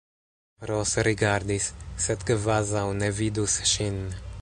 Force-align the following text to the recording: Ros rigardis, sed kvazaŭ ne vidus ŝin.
Ros 0.69 0.93
rigardis, 1.07 1.67
sed 2.07 2.27
kvazaŭ 2.33 2.85
ne 3.03 3.15
vidus 3.23 3.61
ŝin. 3.75 4.05